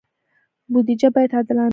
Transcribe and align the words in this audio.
بودجه 0.71 1.09
باید 1.15 1.31
عادلانه 1.37 1.65
وي 1.67 1.69